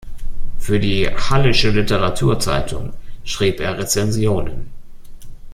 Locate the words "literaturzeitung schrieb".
1.69-3.59